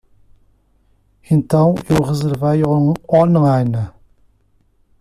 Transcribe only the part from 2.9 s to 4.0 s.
online.